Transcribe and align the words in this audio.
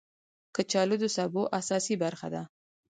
کچالو 0.55 0.95
د 0.99 1.05
سبو 1.15 1.43
اساسي 1.59 1.95
برخه 2.03 2.27
ده 2.33 2.43